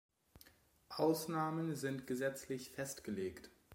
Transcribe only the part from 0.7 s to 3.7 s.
Ausnahmen sind gesetzlich festgelegt.